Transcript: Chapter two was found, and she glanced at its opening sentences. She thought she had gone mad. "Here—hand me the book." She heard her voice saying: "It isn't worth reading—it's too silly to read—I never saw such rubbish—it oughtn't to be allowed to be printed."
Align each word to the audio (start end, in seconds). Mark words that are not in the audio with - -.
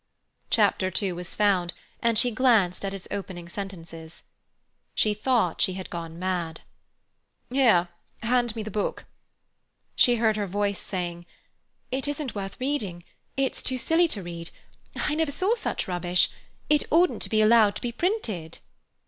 Chapter 0.49 0.89
two 0.89 1.13
was 1.13 1.35
found, 1.35 1.73
and 2.01 2.17
she 2.17 2.31
glanced 2.31 2.83
at 2.83 2.91
its 2.91 3.07
opening 3.11 3.47
sentences. 3.47 4.23
She 4.95 5.13
thought 5.13 5.61
she 5.61 5.73
had 5.73 5.91
gone 5.91 6.17
mad. 6.17 6.61
"Here—hand 7.51 8.55
me 8.55 8.63
the 8.63 8.71
book." 8.71 9.05
She 9.95 10.15
heard 10.15 10.37
her 10.37 10.47
voice 10.47 10.79
saying: 10.79 11.27
"It 11.91 12.07
isn't 12.07 12.33
worth 12.33 12.59
reading—it's 12.59 13.61
too 13.61 13.77
silly 13.77 14.07
to 14.07 14.23
read—I 14.23 15.13
never 15.13 15.31
saw 15.31 15.53
such 15.53 15.87
rubbish—it 15.87 16.83
oughtn't 16.89 17.21
to 17.21 17.29
be 17.29 17.43
allowed 17.43 17.75
to 17.75 17.81
be 17.83 17.91
printed." 17.91 18.57